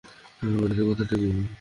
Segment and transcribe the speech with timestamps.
[0.39, 1.29] আর দ্বিতীয় কথাটি কি?